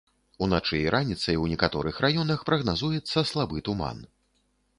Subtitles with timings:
[0.43, 3.97] Уначы і раніцай у некаторых раёнах прагназуецца слабы туман.